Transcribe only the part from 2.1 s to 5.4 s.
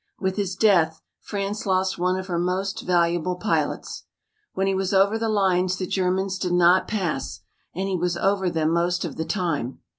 of her most valuable pilots. When he was over the